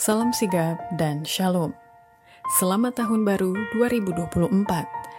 Salam 0.00 0.32
sigap 0.32 0.80
dan 0.96 1.28
shalom. 1.28 1.76
Selamat 2.56 3.04
tahun 3.04 3.20
baru 3.20 3.52
2024. 3.76 4.48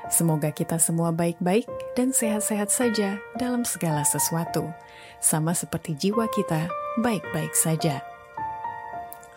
Semoga 0.09 0.49
kita 0.49 0.81
semua 0.81 1.13
baik-baik 1.13 1.69
dan 1.93 2.09
sehat-sehat 2.09 2.73
saja 2.73 3.21
dalam 3.37 3.61
segala 3.61 4.01
sesuatu. 4.01 4.73
Sama 5.21 5.53
seperti 5.53 5.93
jiwa 5.93 6.25
kita 6.33 6.65
baik-baik 6.97 7.53
saja. 7.53 8.01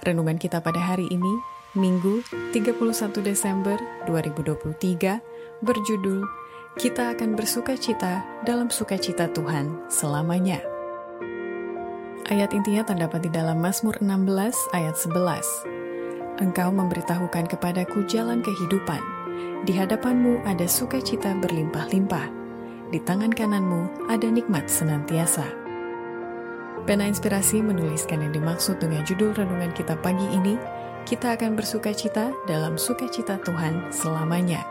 Renungan 0.01 0.41
kita 0.41 0.65
pada 0.65 0.80
hari 0.80 1.12
ini, 1.12 1.35
Minggu 1.77 2.25
31 2.57 3.21
Desember 3.21 3.77
2023, 4.09 5.21
berjudul 5.61 6.25
Kita 6.81 7.13
akan 7.13 7.37
bersuka 7.37 7.77
cita 7.77 8.25
dalam 8.49 8.73
sukacita 8.73 9.29
Tuhan 9.29 9.93
selamanya. 9.93 10.73
Ayat 12.25 12.56
intinya 12.56 12.80
terdapat 12.88 13.29
di 13.29 13.29
dalam 13.29 13.61
Mazmur 13.61 14.00
16 14.00 14.56
ayat 14.73 14.96
11. 14.96 16.41
Engkau 16.41 16.73
memberitahukan 16.73 17.45
kepadaku 17.52 18.09
jalan 18.09 18.41
kehidupan. 18.41 18.96
Di 19.69 19.77
hadapanmu 19.77 20.41
ada 20.48 20.65
sukacita 20.65 21.37
berlimpah-limpah. 21.37 22.32
Di 22.88 22.96
tangan 23.05 23.29
kananmu 23.29 24.09
ada 24.09 24.24
nikmat 24.24 24.73
senantiasa. 24.73 25.45
Pena 26.88 27.05
Inspirasi 27.05 27.60
menuliskan 27.60 28.24
yang 28.24 28.32
dimaksud 28.32 28.80
dengan 28.80 29.04
judul 29.04 29.37
renungan 29.37 29.77
kita 29.77 29.93
pagi 30.01 30.24
ini, 30.32 30.56
kita 31.04 31.37
akan 31.37 31.60
bersukacita 31.60 32.32
dalam 32.48 32.80
sukacita 32.80 33.37
Tuhan 33.45 33.93
selamanya. 33.93 34.65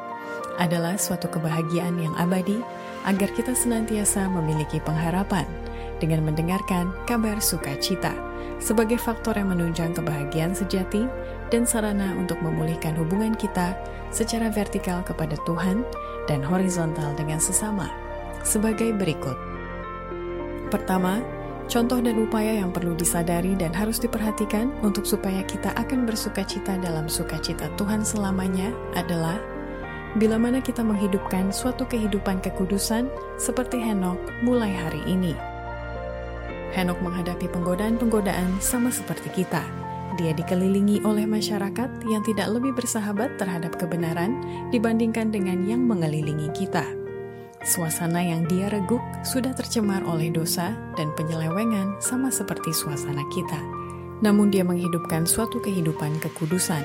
Adalah 0.57 0.97
suatu 0.97 1.29
kebahagiaan 1.29 2.01
yang 2.01 2.17
abadi 2.17 2.57
agar 3.05 3.29
kita 3.37 3.53
senantiasa 3.53 4.25
memiliki 4.25 4.81
pengharapan– 4.81 5.45
dengan 6.03 6.27
mendengarkan 6.27 6.91
kabar 7.07 7.39
sukacita 7.39 8.11
sebagai 8.59 8.99
faktor 8.99 9.39
yang 9.39 9.55
menunjang 9.55 9.95
kebahagiaan 9.95 10.51
sejati 10.51 11.07
dan 11.47 11.63
sarana 11.63 12.11
untuk 12.19 12.43
memulihkan 12.43 12.91
hubungan 12.99 13.31
kita 13.39 13.71
secara 14.11 14.51
vertikal 14.51 14.99
kepada 15.07 15.39
Tuhan 15.47 15.87
dan 16.27 16.43
horizontal 16.43 17.15
dengan 17.15 17.39
sesama 17.39 17.87
sebagai 18.43 18.91
berikut. 18.91 19.39
Pertama, 20.67 21.23
contoh 21.71 22.03
dan 22.03 22.19
upaya 22.19 22.59
yang 22.59 22.75
perlu 22.75 22.91
disadari 22.99 23.55
dan 23.55 23.71
harus 23.71 24.03
diperhatikan 24.03 24.75
untuk 24.83 25.07
supaya 25.07 25.39
kita 25.47 25.71
akan 25.79 26.03
bersukacita 26.03 26.75
dalam 26.83 27.07
sukacita 27.07 27.71
Tuhan 27.79 28.03
selamanya 28.03 28.75
adalah 28.99 29.39
bila 30.19 30.37
mana 30.37 30.61
kita 30.61 30.85
menghidupkan 30.85 31.49
suatu 31.49 31.89
kehidupan 31.89 32.37
kekudusan 32.41 33.09
seperti 33.41 33.81
Henok 33.81 34.19
mulai 34.45 34.69
hari 34.69 35.01
ini. 35.09 35.52
Henok 36.73 37.05
menghadapi 37.05 37.45
penggodaan-penggodaan 37.53 38.57
sama 38.57 38.89
seperti 38.89 39.45
kita. 39.45 39.61
Dia 40.17 40.33
dikelilingi 40.33 41.05
oleh 41.05 41.25
masyarakat 41.25 42.05
yang 42.05 42.21
tidak 42.25 42.49
lebih 42.49 42.73
bersahabat 42.73 43.37
terhadap 43.37 43.77
kebenaran 43.77 44.41
dibandingkan 44.73 45.29
dengan 45.29 45.65
yang 45.65 45.85
mengelilingi 45.85 46.49
kita. 46.53 46.85
Suasana 47.61 48.19
yang 48.19 48.49
dia 48.49 48.67
reguk 48.73 49.01
sudah 49.23 49.53
tercemar 49.53 50.01
oleh 50.03 50.33
dosa 50.33 50.73
dan 50.97 51.13
penyelewengan 51.13 51.97
sama 52.01 52.33
seperti 52.33 52.73
suasana 52.73 53.23
kita. 53.31 53.61
Namun 54.25 54.49
dia 54.49 54.65
menghidupkan 54.65 55.29
suatu 55.29 55.61
kehidupan 55.61 56.17
kekudusan. 56.21 56.83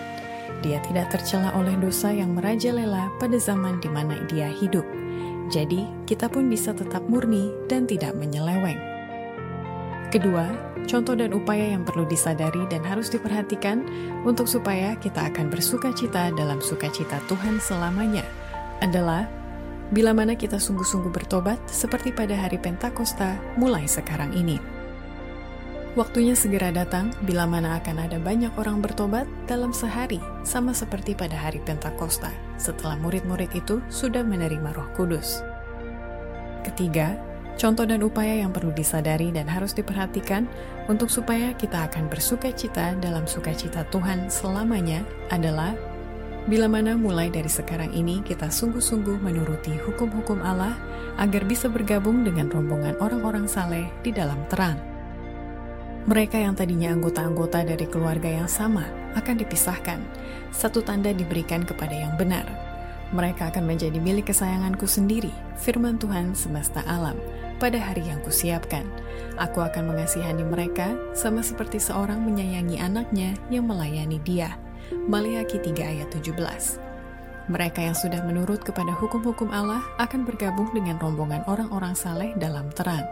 Dia 0.60 0.80
tidak 0.84 1.12
tercela 1.12 1.52
oleh 1.56 1.76
dosa 1.80 2.12
yang 2.12 2.36
merajalela 2.36 3.08
pada 3.16 3.36
zaman 3.40 3.80
di 3.80 3.88
mana 3.88 4.20
dia 4.28 4.52
hidup. 4.52 4.84
Jadi, 5.48 5.84
kita 6.04 6.28
pun 6.28 6.48
bisa 6.52 6.76
tetap 6.76 7.04
murni 7.08 7.48
dan 7.72 7.88
tidak 7.88 8.12
menyeleweng. 8.16 8.97
Kedua, 10.08 10.48
contoh 10.88 11.12
dan 11.12 11.36
upaya 11.36 11.76
yang 11.76 11.84
perlu 11.84 12.08
disadari 12.08 12.64
dan 12.72 12.80
harus 12.80 13.12
diperhatikan 13.12 13.84
untuk 14.24 14.48
supaya 14.48 14.96
kita 14.96 15.28
akan 15.28 15.52
bersuka 15.52 15.92
cita 15.92 16.32
dalam 16.32 16.64
sukacita 16.64 17.20
Tuhan 17.28 17.60
selamanya 17.60 18.24
adalah 18.80 19.28
bila 19.92 20.16
mana 20.16 20.32
kita 20.32 20.56
sungguh-sungguh 20.56 21.12
bertobat 21.12 21.60
seperti 21.68 22.16
pada 22.16 22.32
hari 22.40 22.56
Pentakosta 22.56 23.36
mulai 23.60 23.84
sekarang 23.84 24.32
ini. 24.32 24.56
Waktunya 25.92 26.32
segera 26.32 26.72
datang 26.72 27.12
bila 27.28 27.44
mana 27.44 27.76
akan 27.76 28.08
ada 28.08 28.16
banyak 28.16 28.52
orang 28.56 28.80
bertobat 28.80 29.28
dalam 29.44 29.76
sehari 29.76 30.20
sama 30.40 30.72
seperti 30.72 31.12
pada 31.12 31.36
hari 31.36 31.60
Pentakosta 31.60 32.32
setelah 32.56 32.96
murid-murid 32.96 33.52
itu 33.52 33.84
sudah 33.92 34.24
menerima 34.24 34.72
roh 34.72 34.88
kudus. 34.96 35.44
Ketiga, 36.64 37.27
Contoh 37.58 37.82
dan 37.82 38.06
upaya 38.06 38.46
yang 38.46 38.54
perlu 38.54 38.70
disadari 38.70 39.34
dan 39.34 39.50
harus 39.50 39.74
diperhatikan 39.74 40.46
untuk 40.86 41.10
supaya 41.10 41.50
kita 41.58 41.90
akan 41.90 42.06
bersuka 42.06 42.54
cita 42.54 42.94
dalam 43.02 43.26
sukacita 43.26 43.82
Tuhan 43.90 44.30
selamanya 44.30 45.02
adalah 45.34 45.74
bila 46.46 46.70
mana 46.70 46.94
mulai 46.94 47.34
dari 47.34 47.50
sekarang 47.50 47.90
ini 47.90 48.22
kita 48.22 48.46
sungguh-sungguh 48.46 49.18
menuruti 49.18 49.74
hukum-hukum 49.74 50.38
Allah 50.38 50.78
agar 51.18 51.42
bisa 51.44 51.66
bergabung 51.66 52.22
dengan 52.22 52.46
rombongan 52.46 52.94
orang-orang 53.02 53.50
saleh 53.50 53.90
di 54.06 54.14
dalam 54.14 54.38
terang. 54.46 54.78
Mereka 56.06 56.38
yang 56.38 56.54
tadinya 56.54 56.94
anggota-anggota 56.94 57.66
dari 57.66 57.84
keluarga 57.90 58.30
yang 58.38 58.48
sama 58.48 58.86
akan 59.18 59.34
dipisahkan. 59.34 59.98
Satu 60.54 60.80
tanda 60.80 61.10
diberikan 61.10 61.66
kepada 61.66 61.92
yang 61.92 62.14
benar. 62.14 62.46
Mereka 63.12 63.52
akan 63.52 63.68
menjadi 63.68 63.98
milik 64.00 64.32
kesayanganku 64.32 64.88
sendiri, 64.88 65.32
firman 65.60 66.00
Tuhan 66.00 66.32
semesta 66.32 66.80
alam 66.88 67.18
pada 67.58 67.78
hari 67.78 68.06
yang 68.06 68.22
kusiapkan. 68.22 68.86
Aku 69.38 69.62
akan 69.62 69.94
mengasihani 69.94 70.42
mereka 70.42 70.94
sama 71.14 71.42
seperti 71.42 71.78
seorang 71.78 72.22
menyayangi 72.22 72.78
anaknya 72.78 73.34
yang 73.52 73.66
melayani 73.66 74.18
dia. 74.22 74.58
Maliaki 75.06 75.60
3 75.60 75.74
ayat 75.84 76.08
17 76.14 76.88
mereka 77.48 77.80
yang 77.80 77.96
sudah 77.96 78.20
menurut 78.28 78.60
kepada 78.60 78.92
hukum-hukum 78.92 79.48
Allah 79.48 79.80
akan 79.96 80.28
bergabung 80.28 80.68
dengan 80.76 81.00
rombongan 81.00 81.40
orang-orang 81.48 81.96
saleh 81.96 82.36
dalam 82.36 82.68
terang. 82.76 83.08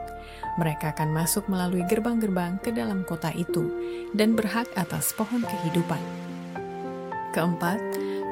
Mereka 0.60 0.92
akan 0.92 1.08
masuk 1.16 1.48
melalui 1.48 1.80
gerbang-gerbang 1.88 2.60
ke 2.60 2.68
dalam 2.68 3.00
kota 3.08 3.32
itu 3.32 3.72
dan 4.12 4.36
berhak 4.36 4.68
atas 4.76 5.16
pohon 5.16 5.40
kehidupan. 5.40 6.00
Keempat, 7.32 7.80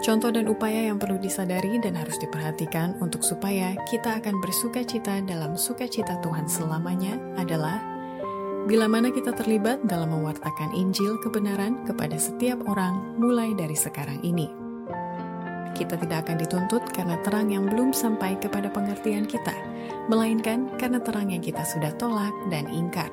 Contoh 0.04 0.28
dan 0.28 0.44
upaya 0.52 0.92
yang 0.92 1.00
perlu 1.00 1.16
disadari 1.16 1.80
dan 1.80 1.96
harus 1.96 2.20
diperhatikan 2.20 3.00
untuk 3.00 3.24
supaya 3.24 3.72
kita 3.88 4.20
akan 4.20 4.36
bersuka 4.36 4.84
cita 4.84 5.24
dalam 5.24 5.56
sukacita 5.56 6.20
Tuhan 6.20 6.44
selamanya 6.44 7.16
adalah 7.40 7.80
bila 8.68 8.84
mana 8.84 9.08
kita 9.08 9.32
terlibat 9.32 9.80
dalam 9.88 10.12
mewartakan 10.12 10.76
Injil 10.76 11.16
kebenaran 11.24 11.88
kepada 11.88 12.20
setiap 12.20 12.60
orang 12.68 13.16
mulai 13.16 13.56
dari 13.56 13.72
sekarang 13.72 14.20
ini. 14.20 14.44
Kita 15.72 15.96
tidak 15.96 16.28
akan 16.28 16.36
dituntut 16.36 16.84
karena 16.92 17.16
terang 17.24 17.48
yang 17.48 17.64
belum 17.64 17.96
sampai 17.96 18.36
kepada 18.36 18.68
pengertian 18.68 19.24
kita, 19.24 19.56
melainkan 20.12 20.68
karena 20.76 21.00
terang 21.00 21.32
yang 21.32 21.40
kita 21.40 21.64
sudah 21.64 21.96
tolak 21.96 22.36
dan 22.52 22.68
ingkar. 22.68 23.08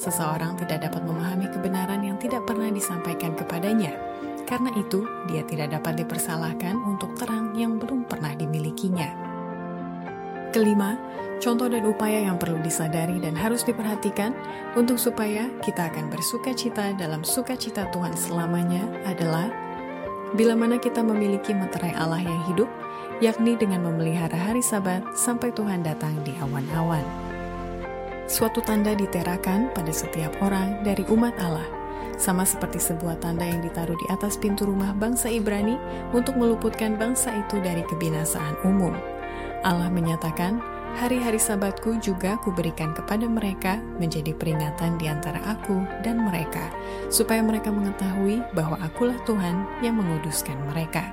Seseorang 0.00 0.56
tidak 0.64 0.88
dapat 0.88 1.04
memahami 1.04 1.52
kebenaran 1.52 2.00
yang 2.00 2.16
tidak 2.16 2.42
pernah 2.48 2.72
disampaikan 2.72 3.36
kepadanya, 3.36 4.11
karena 4.44 4.70
itu, 4.74 5.06
dia 5.30 5.42
tidak 5.46 5.74
dapat 5.74 6.04
dipersalahkan 6.04 6.78
untuk 6.84 7.14
terang 7.16 7.54
yang 7.56 7.80
belum 7.80 8.04
pernah 8.04 8.34
dimilikinya. 8.36 9.08
Kelima, 10.52 11.00
contoh 11.40 11.66
dan 11.66 11.88
upaya 11.88 12.28
yang 12.28 12.36
perlu 12.36 12.60
disadari 12.60 13.16
dan 13.18 13.32
harus 13.32 13.64
diperhatikan 13.64 14.36
untuk 14.76 15.00
supaya 15.00 15.48
kita 15.64 15.88
akan 15.88 16.12
bersuka 16.12 16.52
cita 16.52 16.92
dalam 16.94 17.24
sukacita 17.24 17.88
Tuhan 17.88 18.12
selamanya 18.12 18.84
adalah 19.08 19.48
bila 20.36 20.52
mana 20.52 20.76
kita 20.76 21.00
memiliki 21.00 21.56
meterai 21.56 21.96
Allah 21.96 22.20
yang 22.20 22.40
hidup, 22.52 22.68
yakni 23.24 23.56
dengan 23.56 23.84
memelihara 23.88 24.36
hari 24.36 24.60
sabat 24.60 25.02
sampai 25.16 25.52
Tuhan 25.56 25.84
datang 25.84 26.14
di 26.24 26.36
awan-awan. 26.40 27.04
Suatu 28.28 28.60
tanda 28.64 28.92
diterakan 28.92 29.72
pada 29.72 29.92
setiap 29.92 30.36
orang 30.44 30.84
dari 30.84 31.04
umat 31.08 31.36
Allah– 31.40 31.68
sama 32.22 32.46
seperti 32.46 32.78
sebuah 32.78 33.18
tanda 33.18 33.42
yang 33.42 33.58
ditaruh 33.66 33.98
di 33.98 34.06
atas 34.14 34.38
pintu 34.38 34.62
rumah 34.62 34.94
bangsa 34.94 35.26
Ibrani 35.26 35.74
untuk 36.14 36.38
meluputkan 36.38 36.94
bangsa 36.94 37.34
itu 37.34 37.58
dari 37.58 37.82
kebinasaan 37.82 38.62
umum. 38.62 38.94
Allah 39.66 39.90
menyatakan, 39.90 40.62
hari-hari 41.02 41.42
sabatku 41.42 41.98
juga 41.98 42.38
kuberikan 42.38 42.94
kepada 42.94 43.26
mereka 43.26 43.82
menjadi 43.98 44.30
peringatan 44.38 45.02
di 45.02 45.10
antara 45.10 45.42
aku 45.50 45.82
dan 46.06 46.22
mereka, 46.22 46.70
supaya 47.10 47.42
mereka 47.42 47.74
mengetahui 47.74 48.38
bahwa 48.54 48.78
akulah 48.78 49.18
Tuhan 49.26 49.66
yang 49.82 49.98
menguduskan 49.98 50.54
mereka. 50.70 51.10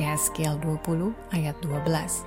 Yeskiel 0.00 0.56
20 0.64 1.12
ayat 1.36 1.56
12 1.60 2.24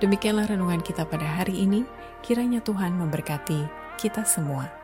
Demikianlah 0.00 0.48
renungan 0.48 0.80
kita 0.80 1.04
pada 1.04 1.28
hari 1.28 1.68
ini, 1.68 1.84
kiranya 2.24 2.64
Tuhan 2.64 2.96
memberkati 2.96 3.68
kita 4.00 4.24
semua. 4.24 4.79